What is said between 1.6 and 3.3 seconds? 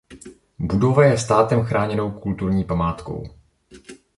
chráněnou kulturní památkou.